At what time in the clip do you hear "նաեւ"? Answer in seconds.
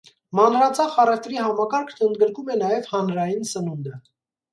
2.63-2.89